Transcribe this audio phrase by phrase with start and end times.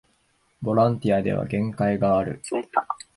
[0.63, 2.41] ボランティアでは限界がある